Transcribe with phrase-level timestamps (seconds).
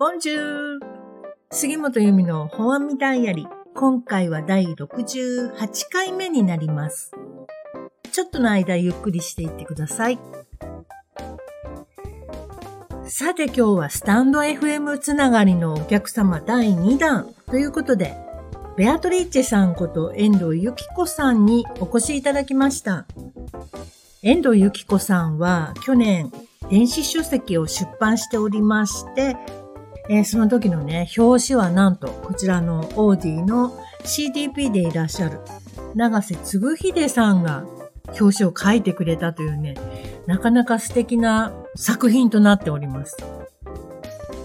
[0.00, 0.38] ボンジュー
[1.50, 3.46] 杉本由美の本阿弥ダイアリ。
[3.74, 5.50] 今回は第68
[5.92, 7.12] 回目になります。
[8.10, 10.18] ちょっとの間ゆっくりしていってください。
[13.04, 18.16] さて今日はスタンド FM つながりのお客様第2弾ということで、
[18.78, 23.04] ベアトリッチェさんこと遠藤由紀子さんにお越しいただきました。
[24.22, 26.32] 遠藤由紀子さんは去年
[26.70, 29.36] 電子書籍を出版しておりまして、
[30.12, 35.38] えーその時のね、表紙はなんとこちらのオーディの CDP でいらっしゃる
[35.94, 37.64] 長瀬嗣秀さんが
[38.20, 39.76] 表紙を書いてくれたというね、
[40.26, 43.16] なかなか素敵な作品となっております。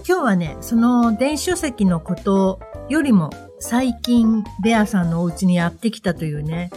[0.08, 6.70] 今日はね、その電子書籍のことよりも最近ベアさんのお家にやってきたというね、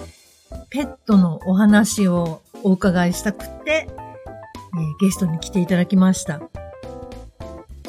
[0.71, 6.41] ペットのお話をお伺いしたくて、えーゲストに来ていただきました。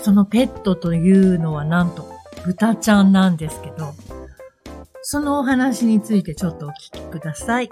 [0.02, 2.10] そのペットというのはなんと
[2.44, 3.94] 豚ちゃんなんですけど、
[5.02, 7.68] そのお話についてちょっとお聞きください。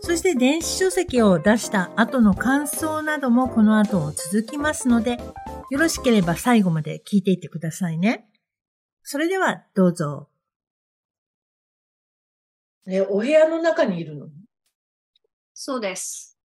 [0.00, 5.18] そして電子書籍を出した後の感想などもこの後続きますので、
[5.70, 8.28] よろしければ最後まで聞いていってくださいね。
[9.02, 10.28] それではどうぞ。
[12.86, 14.28] ね、お部屋の中にいるの？
[15.54, 16.38] そうです。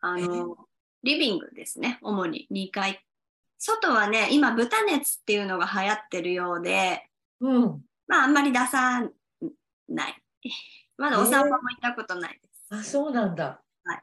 [0.00, 0.56] あの、
[1.02, 1.98] リビングですね。
[2.02, 3.04] 主に2階。
[3.62, 7.06] 外はね、今、豚熱っていうのが流行ってるようで、
[7.40, 7.82] うん。
[8.08, 9.06] まあ、あんまり出さ
[9.88, 10.22] ない。
[10.96, 12.66] まだお散歩も行ったことないです。
[12.70, 13.62] あ、そうなんだ。
[13.84, 14.02] はい。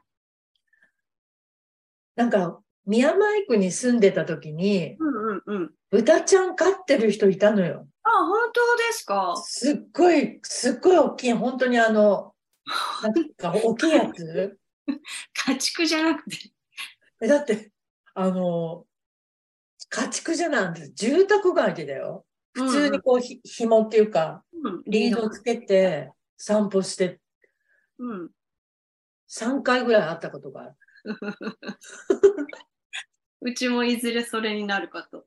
[2.14, 5.70] なんか、宮前区に住んでた時に、うんうんうん。
[5.90, 7.88] 豚ちゃん飼ってる人いたのよ。
[8.04, 9.34] あ、本当ですか？
[9.44, 12.32] すっごい、すっごい大きい、本当にあの、
[13.02, 14.58] なんか大きいやつ。
[15.46, 16.36] 家畜じゃなくて。
[17.20, 17.72] えだって、
[18.14, 18.86] あの、
[19.88, 20.92] 家畜じゃないんです。
[20.94, 22.24] 住宅街でだよ。
[22.52, 27.20] 普通にこう、ひ紐っていうか、うん、リードつけて散歩して
[27.98, 28.30] うん。
[29.30, 30.74] 3回ぐらい会ったことがある。
[33.40, 35.26] うちもいずれそれになるかと。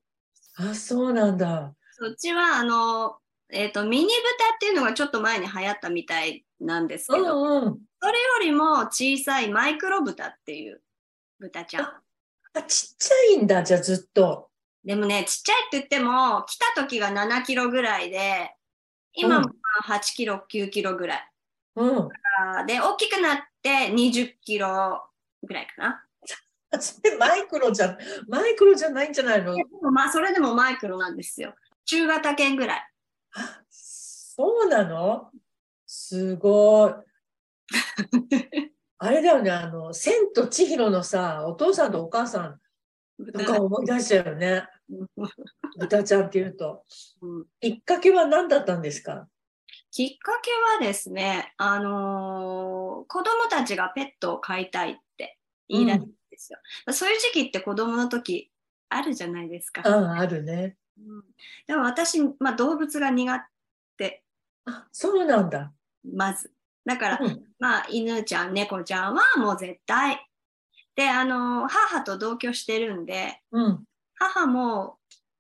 [0.55, 1.75] あ、そうなんだ。
[1.91, 3.17] そっちは、あの、
[3.49, 4.11] えっ、と、ミニ豚
[4.55, 7.79] っていうのがちょっと前に流行ったみたいなんですけうど、んうん。
[8.01, 10.81] それよりも小さいマイクロ豚っていう
[11.39, 11.85] 豚ちゃん。
[11.85, 14.50] あ、ちっちゃいんだ、じゃあずっと。
[14.83, 18.55] でもね、ちっちゃいって言っても、来た時が7キロぐらいで、
[19.13, 19.51] 今もま
[19.95, 21.29] あ8キロ、9キロぐらい。
[21.75, 22.09] うん。
[22.65, 25.03] で、大きくなって20キロ
[25.43, 26.05] ぐらいかな。
[27.19, 27.97] マイクロじゃ、
[28.27, 29.55] マイクロじゃないんじゃないの？
[29.91, 31.53] まあ、それでもマイクロなんですよ。
[31.85, 32.89] 中型犬ぐらい。
[33.35, 35.29] あそうなの？
[35.85, 36.93] すごい。
[38.97, 42.59] あれだよね、あの、千と千尋のさ、お父さんとお母さん
[43.33, 44.67] とか思い出しちゃうよね。
[45.79, 46.83] 豚ちゃんっていうと。
[47.21, 49.27] うんきっかけは何だったんですか？
[49.91, 50.51] きっかけ
[50.83, 55.37] はですね、あのー子供たちがペットを飼いたいって
[55.67, 56.59] 言い出すんですよ。
[56.93, 58.51] そういう時期って子供の時
[58.89, 59.81] あるじゃないですか。
[59.85, 60.77] あるね。
[60.97, 61.23] うん
[61.67, 63.47] でも私、まあ、動物が苦
[63.97, 64.23] 手、
[64.65, 65.73] あ、そうなんだ。
[66.03, 66.53] まず。
[66.85, 70.30] だから、うんまあ、犬ちゃん、猫ちゃんはもう絶対。
[71.01, 73.83] で、あのー母と同居してるんで、うん。
[74.13, 74.97] 母も、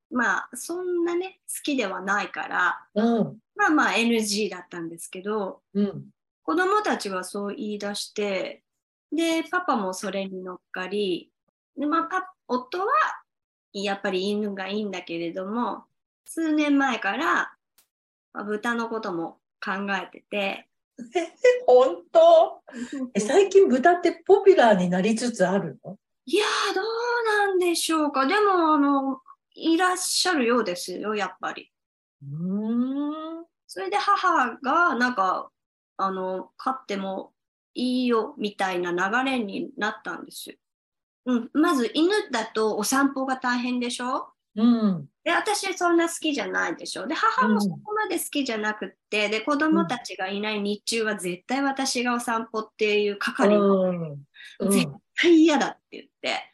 [0.09, 3.37] まあ、そんなね、好きではないから、うん。
[3.55, 6.05] まあまあ NG だったんですけど、うん。
[6.41, 8.63] 子供たちはそう言い出して、
[9.11, 11.31] で、パパもそれに乗っかり、
[11.77, 12.87] で、まあ、パ夫は、
[13.71, 15.83] やっぱり犬がいいんだけれども、
[16.25, 17.53] 数年前から、
[18.33, 20.67] まあ豚のことも考えてて、
[21.67, 22.61] 本当？
[23.13, 25.97] え最近豚ってポピュラーになりつつあるの？
[26.25, 26.85] いやー、どう
[27.47, 28.25] なんでしょうか。
[28.27, 29.19] でも、あの、
[29.53, 31.71] いらっしゃるようですよ、やっぱり。
[32.23, 33.45] うーん。
[33.67, 35.49] それで母が、なんか、
[35.97, 37.33] あの、飼っても
[37.73, 40.55] いいよ、みたいな流れになったんですよ。
[41.25, 44.29] うん、まず犬だとお散歩が大変でしょ？
[44.55, 45.07] うん。
[45.23, 54.01] で、私そんな好きじゃないでしょで、母もそこまで好きじゃなくって、で、子供たちがいない日中は絶対私がお散歩っていう係のうん。
[54.01, 54.87] うん絶
[55.21, 56.53] 対嫌だって言って、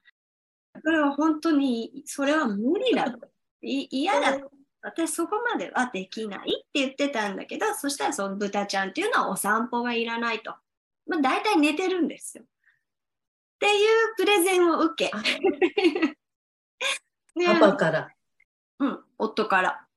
[0.83, 3.27] これは本当に、それは無理だと。
[3.61, 4.51] い嫌だと。
[4.81, 10.55] 私そこまではできないって言ってたんだけど、そしたらその豚ちゃんっていうのはお散歩がいらないと。
[11.07, 12.43] まあ大体寝てるんですよ。
[12.43, 12.47] っ
[13.59, 15.11] ていうプレゼンを受け
[17.45, 18.09] パパから。
[18.79, 19.87] うん、夫から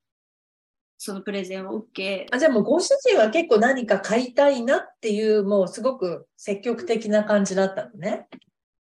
[1.03, 8.27] そのプレゼンを受け、あ、じゃあもうご主人は結構何か買いたいなっていう、もうすごく積極的な感じだったのね。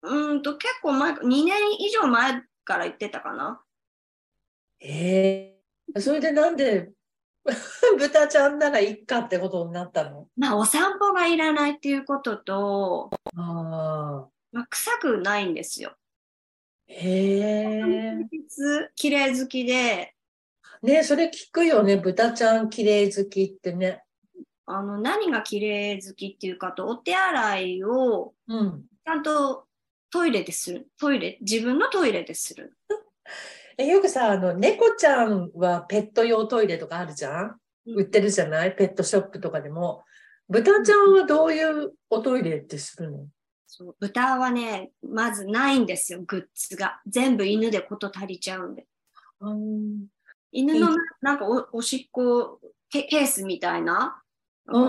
[0.02, 3.60] うーんと結構前、2年以上前から言ってたかな。
[4.78, 5.56] え
[5.96, 6.92] えそれでなんで
[7.98, 10.28] 豚ちゃんならいっかってことになったの？
[10.36, 14.28] まあ、お散歩がいらないっていうことと、ああ。
[14.52, 15.96] まあ、臭くないんですよ。
[16.88, 18.16] へえ。
[18.94, 20.12] 綺麗好きで、
[20.82, 21.96] ねそれ聞くよね。
[21.96, 24.02] 豚ちゃん綺麗好きってね。
[24.66, 28.84] あの、何が綺麗好きっていうかと、お手洗いをうん。
[29.04, 29.66] ちゃんと
[30.10, 30.88] トイレでする。
[31.00, 32.76] トイレ、自分のトイレでする。
[33.78, 38.74] えよくさ、あの、猫ちゃんはペット用トイレとかあるじゃん売ってるじゃない？
[38.74, 40.04] ペットショップとかでも。
[40.48, 43.26] 豚ちゃんはどういうおトイレってするの？
[43.78, 47.02] そう豚はね、まずないんですよ、グッズが。
[47.06, 48.86] 全部犬でこと足りちゃうんで。
[49.40, 50.06] うん。
[50.50, 52.58] 犬のななんかおおしっこ
[52.88, 54.22] ケケースみたいな、
[54.68, 54.84] うん。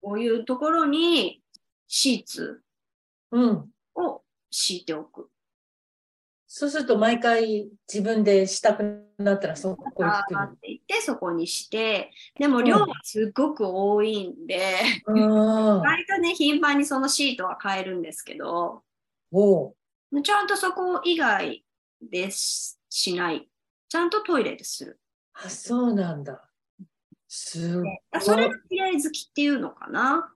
[0.00, 1.42] こういうところに
[1.88, 2.62] シーツ
[3.32, 3.70] うん。
[3.96, 5.30] を敷いておく。
[6.46, 15.76] そうすると毎回自分でしたくなったらそこ行くてそこにして、でも量がすっごく多いんで、の。
[15.76, 15.80] うん。
[15.82, 18.82] 割とね、頻繁にそのシートは変えるんですけど、
[20.24, 21.64] ちゃんとそこ以外
[22.02, 23.48] でししない。
[23.88, 24.98] ちゃんとトイレでする。
[25.34, 26.48] あ、そうなんだ。
[27.28, 27.98] すごい。
[28.20, 30.34] それが綺麗好きっていうのかな。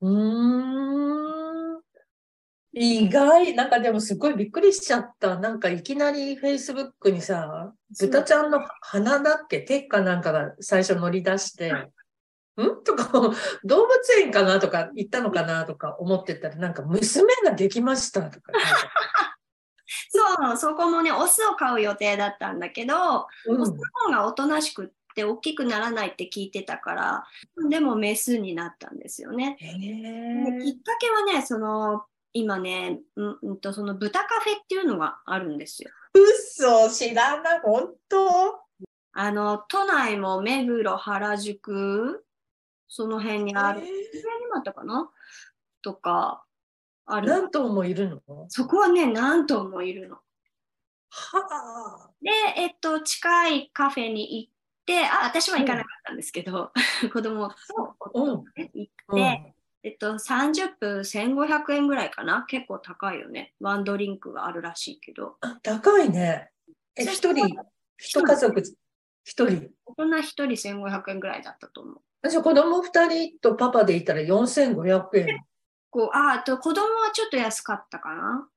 [0.00, 1.41] うーん。
[2.74, 5.38] 意外、なんかでもすごいびっくりしちゃった。
[5.38, 9.60] なんかいきなり Facebook にさ、豚ちゃんの鼻だっけ？
[9.60, 11.90] 手かなんかが最初乗り出して、ん？
[12.84, 13.10] とか、
[13.64, 14.58] 動物園かな？
[14.58, 15.64] とか行ったのかな？
[15.66, 18.52] とか思ってたら、なんか娘ができましたとか。
[20.08, 23.60] そう、そこもね、オスを飼う予定だったんだけど、うん。
[23.60, 23.76] オスの
[24.06, 27.24] 方がおとなしくって大きくならないって聞いてたから、
[27.68, 29.56] でもメスになったんですよね。
[29.58, 35.90] きえっかけはね、その、今ね、うんうんと、その豚カフェっていうのがあるんですよ。
[36.14, 38.60] 嘘知らない、本当？
[39.14, 42.24] あの、都内も目黒、原宿、
[42.88, 43.80] その辺にある。
[43.80, 43.88] え上
[44.40, 45.10] にもあったかな？
[45.82, 46.44] とか、
[47.06, 47.28] あーる。
[47.28, 48.46] 何頭もいるの？
[48.48, 50.16] そこはね、何頭もいるの。
[51.10, 52.10] はあ。
[52.22, 54.52] で、えっと、近いカフェに行っ
[54.86, 56.72] て、あ、私は行かなかったんですけど、
[57.12, 57.54] 子供と
[58.00, 59.51] 夫とね行うんって、
[59.84, 62.44] えっと、30分1500円ぐらいかな？
[62.44, 63.54] 結構高いよね。
[63.60, 65.36] ワンドリンクがあるらしいけど。
[65.40, 66.50] あ高いね。
[66.94, 67.48] え、一人、
[67.98, 68.62] 一家族、
[69.24, 69.70] 一人。
[69.84, 71.96] 大人1人1500円ぐらいだったと思う。
[72.22, 75.44] 私子供二人とパパでいたら4500円。
[75.90, 78.48] こうああと子供はちょっと安かったかな？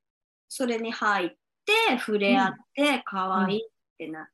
[0.48, 1.30] それに入っ
[1.66, 4.28] て、触れ合って、可愛いってなっ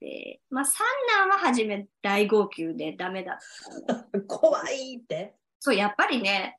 [0.00, 0.86] て、まあ、三
[1.18, 3.36] 男は初め大号泣でダメだっ
[3.86, 4.20] た。
[4.26, 5.34] 怖いって。
[5.60, 6.58] そう、やっぱりね、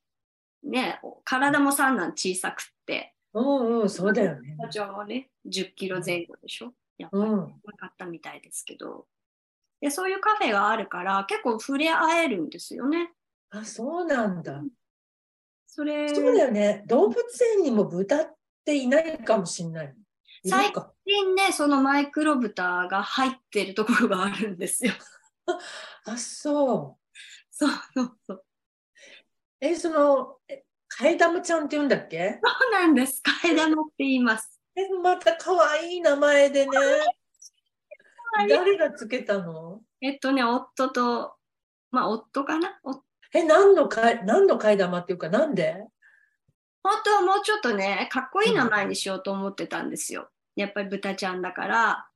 [0.64, 4.56] ね、体も三男小さくって、うんうん、そうだよね。
[4.60, 6.74] 社長もね、10キロ前後でしょ。
[6.98, 7.38] やっぱりうん。
[7.38, 9.06] なかったみたいですけど。
[9.82, 13.14] で、そういうカフェがあるから、結構触れ合えるんですよね。
[13.52, 14.62] あ、そうなんだ。
[15.68, 16.84] それ、そうだよね。
[16.88, 17.18] 動物
[17.56, 18.36] 園にも豚っ
[18.66, 19.96] ていないかもしれない。
[20.46, 20.74] 最
[21.06, 24.94] 近ね、そのマイクロ豚が入ってるところがあるんですよ。
[26.06, 27.16] あ、そう。
[27.52, 28.46] そうそうそう。
[29.62, 30.64] え、その、え
[31.00, 32.40] 替え玉ちゃんって言うんだっけ？
[32.44, 33.22] そうなんです。
[33.44, 34.60] 替え玉って言います。
[34.76, 36.78] え、また可愛い名前でね。
[38.48, 39.82] 誰がつけたの？
[40.02, 41.36] えっとね、夫と、
[41.92, 42.80] まあ夫かな？
[42.84, 43.04] お
[43.34, 45.86] え、何のかい、何の替え玉っていうか、なんで？
[46.82, 50.30] 本当はもうちょっとね、かっこいい名前にしようと思ってたんですよ。
[50.56, 52.08] やっぱり豚ちゃんだから、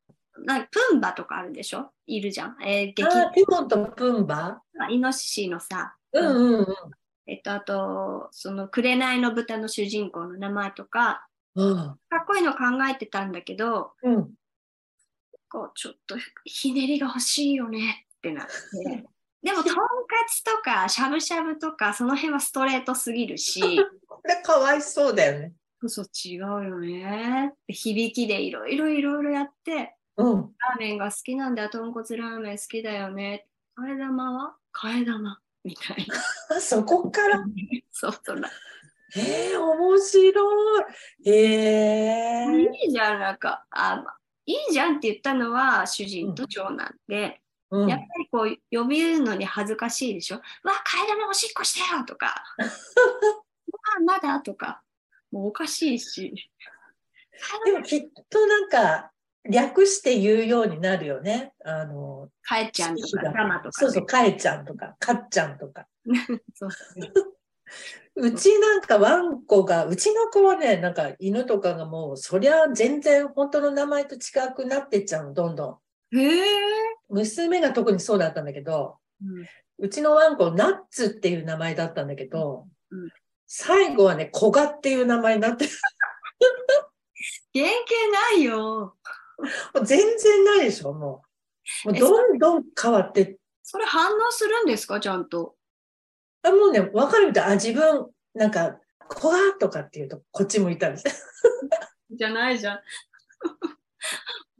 [0.46, 1.92] なんかプンバとかあるでしょ？
[2.08, 2.58] いるじゃん。
[2.64, 4.62] えー、劇あ、ティモンとプンバ？
[4.90, 6.68] イノシシのさ、うんうんうん。
[7.26, 14.34] えっと、あと、その、紅の豚の主人公の名前とか、あかっこいいの考えてたんだけど、うん。
[15.50, 19.06] こう、ちょっとひねりが欲しいよねってなって。
[19.44, 19.82] でも、とんか
[20.28, 23.62] つとか、しゃぶしゃぶとか、その辺はストレートすぎるし、
[24.08, 25.54] これかわいそうだよね。
[25.82, 30.56] 嘘違うよね響きでいろいろいろいろやって、うん。
[30.58, 33.48] ラーメンが好きなんだ、豚骨ラーメン好きだよね。
[33.78, 34.56] 替え玉は？
[34.74, 36.58] 替え玉みたいな。
[36.58, 37.44] あ そこから？
[37.92, 38.42] そうそう。
[39.16, 41.30] えー、面白い。
[41.30, 44.16] えー、いいじゃん、なんか、あ、ま
[44.46, 47.40] いいじゃんって言ったのは主人と長男で、
[47.70, 50.36] うんやっぱりこう呼びるのに恥ずかしいでしょ。
[50.36, 50.42] わ、
[50.86, 54.84] 替え玉おしっこしてよとか、 あまだとか、
[55.32, 56.52] もうおかしいし。
[57.66, 59.12] でもきっとなんか
[59.50, 61.54] 略して言うようになるよね。
[61.66, 65.88] あの、かえちゃんとか、とか、そうそう、かえちゃんとか、かっちゃんとか。
[66.54, 66.70] そう
[68.16, 74.20] うちなんかワンコが、うちの子はね、なんか犬とかがもう、そりゃ全然本当の名前と違
[74.56, 75.80] くなってっちゃうの、どんど
[76.12, 76.44] へえ。
[77.10, 79.46] 娘が特にそうだったんだけど、うん
[79.80, 83.10] うちのワンコ、ナッツっていう名前だったんだけど、うん
[83.56, 85.66] 最後はね、コガっていう名前になって、
[87.54, 88.98] 原型ないよ。
[89.84, 91.24] 全然ないでしょ、も
[91.86, 91.88] う。
[91.88, 95.56] もうえどんどん変わって、それ反応するんですかちゃんと？
[96.44, 97.52] あもうね、わかるみたい。
[97.52, 101.12] あ、自分、なんか、コガとかっていうと、こっち向いたりして。
[102.12, 102.80] じゃないじゃん。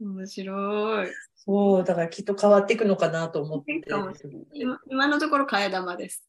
[0.00, 1.08] 面白い。
[1.36, 3.82] そう、だからきっと変わっていくのかなと思って
[4.54, 6.26] 今今のところ替え玉です。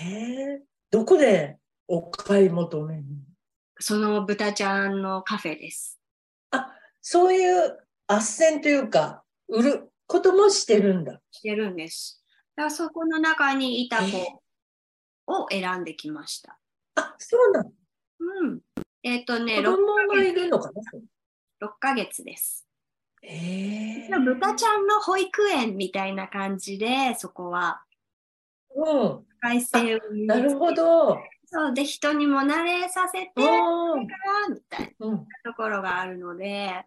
[0.00, 3.22] えー、どこでお買い求めに？
[3.78, 5.93] その豚ちゃんのカフェです。
[7.06, 8.16] そういう斡
[8.56, 11.20] 旋というか、売ることもしてるんだ。
[11.30, 12.24] してるんです。
[12.56, 14.42] だそこの中にいたえ子
[15.26, 16.58] を選んできました。
[16.94, 17.70] あ、そうなの？
[18.20, 18.60] うん。
[19.02, 20.82] えっ、とね子 6, 供がいるのかな
[21.68, 22.66] ？6ヶ月です。
[23.22, 27.82] ええ豚ちゃんの保育園みたいな感じで、そこは
[28.74, 29.26] うん。
[29.40, 30.72] 改正をなるほ。
[30.72, 31.18] ど。
[31.46, 34.54] そうで、人にも慣れさせてうからん。
[34.54, 35.12] みたいうん。
[35.12, 36.86] なところがあるので、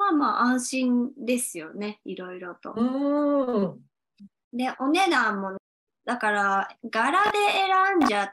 [0.00, 2.72] まあまあ安心ですよね、いろいろと。
[2.72, 4.56] うん。
[4.56, 5.58] で、お値段も、
[6.06, 7.38] だから、柄で
[7.92, 8.32] 選んじゃ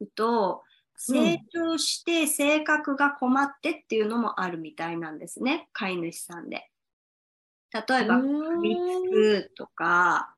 [0.00, 0.64] うと、
[0.96, 6.68] 成長して性格が困ってっていうのもあるみたいなんですね、飼い主さんで。
[7.72, 8.22] 例えば、う
[8.58, 10.34] んリつくとか、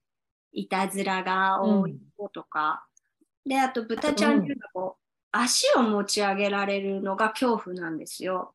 [0.52, 2.86] いたずらが多い子とか、
[3.46, 8.54] で、あと豚ちゃんっていうのはこう、足を持ち上げられるのが恐怖なんですよ。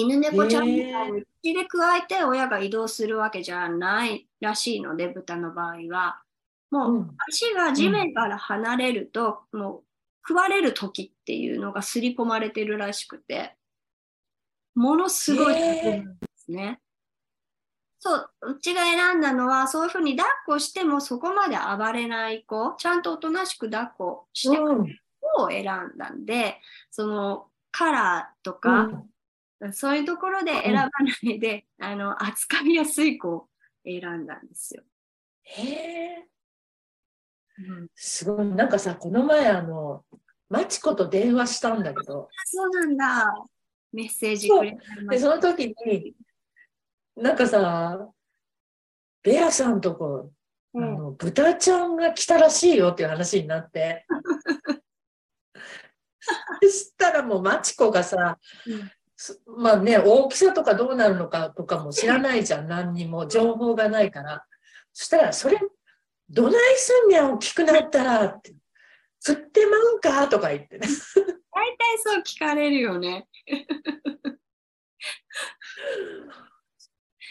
[0.00, 6.22] 犬猫ちゃんみたいに口で加えて親が移動するわけじゃないらしいので、豚の場合は。
[6.70, 9.82] もううん足が地面から離れると、もう
[10.26, 13.56] 食われる時っていうのが刷り込まれてるらしくて、
[14.74, 16.04] ものすごいで
[16.36, 16.80] すね。
[17.98, 24.98] そう、うちが選んだのは、そういうふうに抱っこしてもそこまで暴れない子、ちゃんとおとなしく抱っこしてくうん。
[25.20, 26.58] 子を選んだんで、
[26.90, 28.90] そのカラーとか、
[29.72, 30.90] そういうところで選ばな
[31.22, 33.48] いで、 あの、扱いやすい子を
[33.84, 34.82] 選んだんですよ。
[35.42, 36.28] へえ。
[37.58, 38.46] うんすごい。
[38.46, 40.04] なんかさ、この前、あの、
[40.48, 43.34] マチコと電話したんだけど、あそうなんだ。
[43.92, 44.78] メッセージくれ
[45.10, 46.14] で、すその時に、
[47.16, 48.08] なんかさ、
[49.22, 50.32] ベアさんとこ、
[50.74, 54.06] あうんの豚ちゃんが来たらしいよっていう話になって。
[56.62, 58.99] そしたらもうマチコがさ、うんす
[59.46, 64.46] まあね、大きさとかどうなるのかとかも知らないじゃん、何にも情報がないから。
[64.92, 65.60] そしたら、それ、
[66.28, 68.54] どないすんねん、大きくなったらって。
[69.20, 70.86] 釣ってまうんかとか言ってね。
[71.52, 73.28] 大体そう聞かれるよね。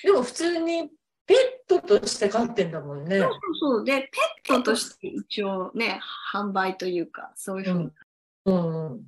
[0.03, 0.91] でも普通に
[1.25, 3.29] ペットとして飼ってんだもんねそう。
[3.31, 3.39] そう
[3.77, 3.83] そう。
[3.83, 5.99] で、ペットとして一応ね、
[6.33, 7.91] 販売というか、そういうふうに
[8.45, 9.03] うんうん。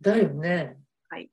[0.00, 0.78] だよね。
[1.10, 1.30] 食べる。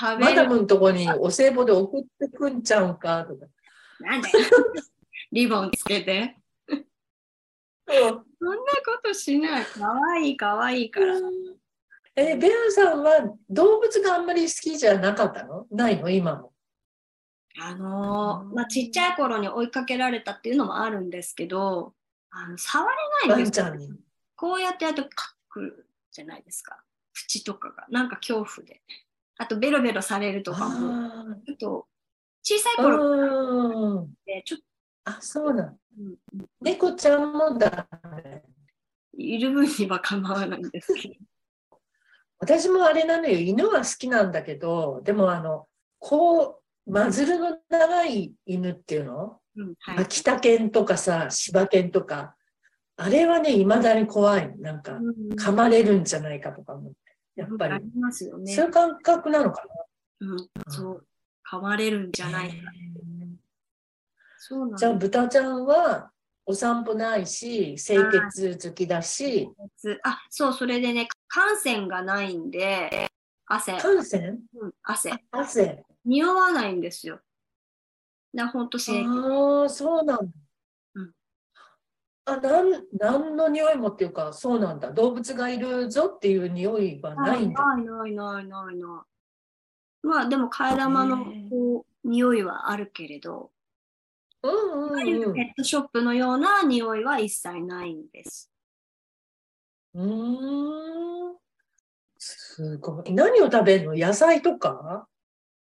[0.18, 3.46] マダムのとこにお歳暮で送ってくんちゃうんかとか。
[4.00, 4.34] なんだよ。
[5.32, 6.36] リボンつけて。
[7.86, 8.24] そんなこ
[9.02, 9.64] としない。
[9.64, 11.16] かわいい、かわいいから。
[12.14, 15.66] え、ベアさんは動物があんまり好きじゃなかったの？
[15.70, 16.10] ないの？
[16.10, 16.52] 今も。
[17.60, 21.94] あのーまあ、ちっちゃい頃に追いかけられたっていうのもあるんですけど、
[22.30, 23.66] あの触れなワいんですよ。
[23.66, 23.90] ンちゃんに。
[24.36, 26.82] こうやってやるとカッくるじゃないですか。
[27.12, 27.86] 口とかが。
[27.90, 28.82] なんか恐怖で。
[29.38, 30.92] あとベロベロされるとかも。
[30.94, 31.86] あちょっと
[32.42, 32.82] 小さいあ。
[32.82, 34.14] 頃っうん。
[34.24, 34.64] てちょっと
[35.04, 35.66] あ、そうなん。
[35.98, 36.16] うん
[36.60, 37.88] 猫ちゃんもだ。
[39.14, 41.14] いる分には構わないんですけど。
[42.38, 43.38] 私もあれなのよ。
[43.38, 49.40] 犬は好きなんだけど、でもあの、こう、マズルの長い犬っていうの？
[49.54, 52.34] うんはい、秋田犬とかさ、柴犬とか、
[52.96, 54.58] あれはね、未だに怖い。
[54.58, 56.98] なんか、うん噛まれるんじゃないかとか思って。
[57.36, 58.66] やっぱりあり、ますよねそう。
[58.66, 59.62] いう感覚なのか
[60.20, 60.36] うん、
[60.68, 61.06] そう。
[61.50, 62.38] 噛まれるんじゃな。
[62.38, 62.56] ないか。
[64.38, 66.10] そうなんじゃあ、で豚ちゃんは、
[66.44, 70.00] お散歩ないし、清潔好きだし、す。
[70.02, 73.08] あ、そう、それでね、汗腺がないんで、
[73.46, 75.84] 汗、汗腺うん、汗、汗。
[76.04, 77.20] 匂わないんですよ。
[78.34, 79.08] だほんと清潔。
[79.08, 80.32] ああ、そうなんだ。
[82.26, 84.92] うんあ、なん、なんの匂いもっていうか、そうなんだ。
[84.92, 87.64] 動物がいるぞっていう匂いはないんだ。
[87.66, 89.04] ないないないないな
[90.04, 90.06] い。
[90.06, 93.50] まあでも替え玉のこう匂いはあるけれど、
[94.42, 95.34] うんうんうん。
[95.34, 98.50] ペットショップのような匂いは一切ないんです。
[99.94, 101.36] うーん。
[102.18, 103.12] すごい。
[103.12, 103.94] 何を食べるの？
[103.94, 105.06] 野菜とか？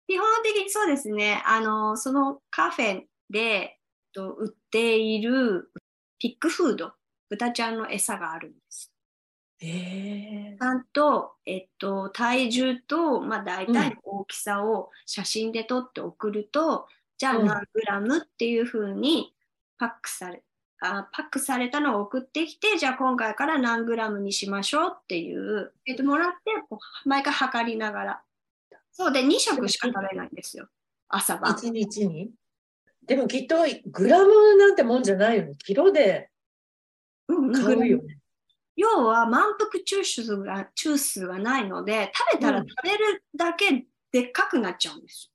[0.07, 1.43] 基本的にそうですね。
[1.45, 3.79] あの、そのカフェで、
[4.15, 5.71] 売っている
[6.19, 6.93] ピックフード、
[7.29, 8.91] 豚ちゃんの餌があるんです。
[9.61, 19.33] えちゃんと、えっと、体重と、まあ、大体の大きさを写真で撮って送ると、じゃあうん何グラムっていうふうに
[19.77, 20.43] パックされ、
[20.81, 28.21] あパックされたのを送ってきて、じゃあ今回から何グラムにしましょうっていう、えっと、もらって、こう毎回測りながら。
[28.91, 30.67] そうで、2食しか食べないんですよ。
[31.07, 31.51] 朝晩。
[31.51, 32.31] 一日に？
[33.05, 33.57] でもきっと
[33.87, 35.53] グラムなんてもんじゃないよね。
[35.59, 36.29] キロで
[37.27, 38.19] うん買うよね。
[38.75, 45.31] 要は満腹中枢が中枢がないので食べたらうん食べるだけでっかくなっちゃうんです。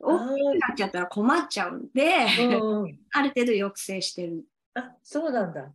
[0.00, 4.44] 大きくなっちゃったら困っちゃうんで、うんうん ある程度抑制してる。
[4.74, 5.72] あ、そうなんだ。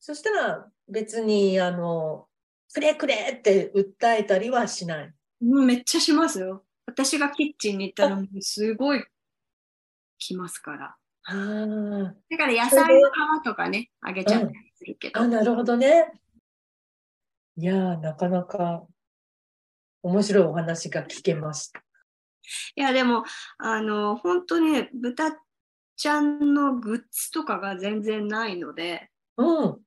[0.00, 2.28] そしたら別に、あの、
[2.72, 5.14] くれくれって訴えたりはしない。
[5.42, 6.64] うんめっちゃしますよ。
[6.86, 9.04] 私がキッチンに行ったらすごい
[10.18, 10.96] 来ますから。
[11.24, 13.10] あーだから野菜の
[13.40, 15.20] 皮とかね、あげちゃったりするけど。
[15.20, 16.12] あ、なるほどね。
[17.56, 18.86] いやー、なかなか
[20.02, 21.82] 面白いお話が聞けました。
[22.76, 23.24] いやでも
[23.58, 25.36] あの本当にね豚
[25.96, 29.78] ちゃんのグッズとかが全然ないのでうん。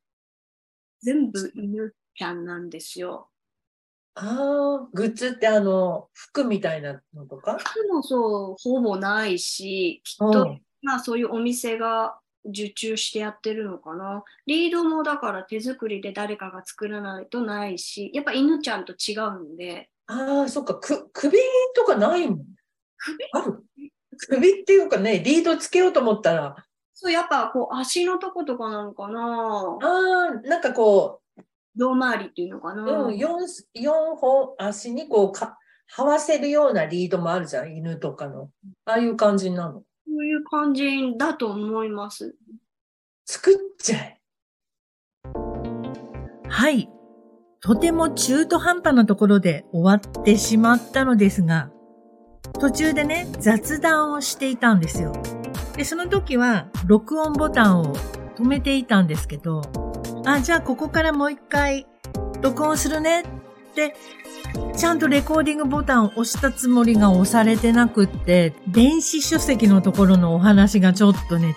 [1.02, 3.31] 全部犬ちゃんなんですよ。
[4.16, 7.58] ああ、グッズってあの、服みたいなのとか？
[7.58, 10.62] 服もそうほぼないしきっと、うん。
[10.82, 14.24] まあそういうお店が受注してやってるのかな。
[14.48, 19.90] リードもだから手作りで誰かが作らないとないしやっぱ犬ちゃんと違うんで。
[20.08, 21.38] ああ、そっか、く、首
[21.76, 22.46] とかないもん。
[22.98, 23.26] 首？
[23.34, 23.64] ある？
[24.18, 26.56] 首っていうかね、リードつけようと思ったら、
[26.94, 29.78] そうやっぱこう足のとことかなのかな。
[29.82, 31.21] ああ、なんかこ
[31.78, 38.50] 胴回りっていうのかな、う、うん、四四本足にこうか、はわせるようなリードもあるじゃん、犬とかの。
[38.86, 39.84] ああいう感じなの？
[40.08, 42.36] そういう感じだと思います。
[43.26, 44.20] 作っちゃえ。
[46.50, 46.90] はい。
[47.62, 51.72] とても中途半端なところで終わってしまったのですが、
[52.60, 55.14] 途中でね、雑談をしていたんですよ。
[55.78, 57.96] で、その時は録音ボタンを
[58.36, 59.62] 止めていたんですけど、
[60.26, 61.88] あ、じゃあここからもう一回
[62.42, 63.26] 録音するねっ
[63.76, 63.96] て、
[64.78, 71.56] ちゃんとレコーディングボタンを押したつもりが押されてなくって、電子書籍のところのお話がちょっとね、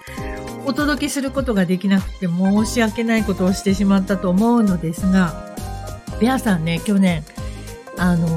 [0.67, 5.55] お届けすることができなくて申し訳ないことをしてしまったと思うのですが、
[6.21, 7.25] ベアさんね、去年、
[7.99, 8.29] あの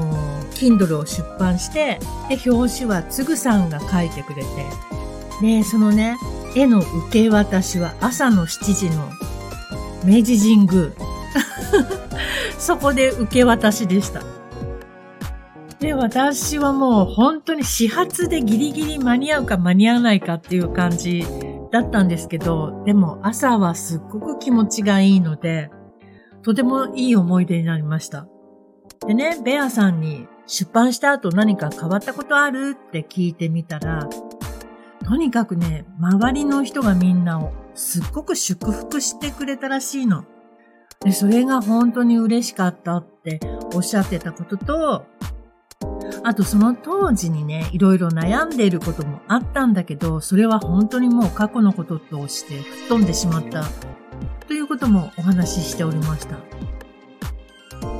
[0.42, 4.48] ー、Kindle を出版して、で、表紙はつぐさんが書いてくれて、
[5.40, 6.16] で、そのね、
[6.54, 9.10] 絵の受け渡しは朝の7時の
[10.04, 10.92] 明治神宮。
[12.58, 14.22] そこで受け渡しでした。
[15.80, 21.24] で、私はもう本当に始発でギリギリ間に合うか間に合わないかっていう感じ
[21.70, 25.70] だったんですけど、でも朝はすっごく気持ちがいいので、
[26.42, 28.26] とてもいい思い出になりました。
[29.06, 34.08] でね、ベアさんに出版した後何か変わったことあるって聞いてみたら、
[35.04, 40.24] とにかくね、周りの人がみんなをすっごく祝福してくれたらしいの。
[41.04, 43.38] で、それが本当に嬉しかったって
[43.72, 45.06] おっしゃってたことと、
[46.24, 53.64] あとその当時にね、いろいろ悩んでいることもあったんだけど、それは本当にもう過去のこととして吹っ飛んでしまった。
[54.48, 56.36] ということもお話ししておりました。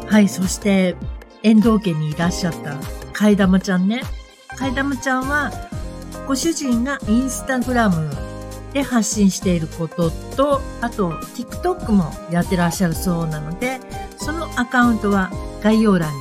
[0.08, 0.96] はい、そして、
[1.44, 2.74] 遠藤家にいらっしゃった、
[3.12, 4.02] かいだまちゃんね。
[4.56, 5.52] かいだまちゃんは、
[6.26, 8.27] ご主人がインスタグラム
[8.78, 13.80] で発信していることと、あと、TikTok もやってらっしゃるそうなので、
[14.16, 15.30] そのアカウントは
[15.62, 16.20] 概要欄に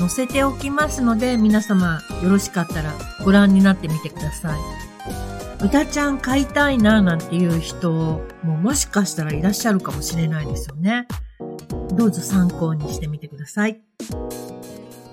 [0.00, 2.92] 載せておきますので、皆様よろしかったら
[3.24, 4.60] ご覧になってみてください。
[5.60, 7.90] 豚ちゃん飼いたいななんていう人
[8.42, 11.06] ももしかしたらいらっしゃるかもしれないですよね。
[11.94, 13.80] どうぞ参考にしてみてください。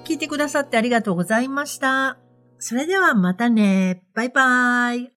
[0.06, 2.18] 聞いてくださってありがとうございました。
[2.58, 4.04] それではまたね。
[4.16, 5.13] バイバーイ。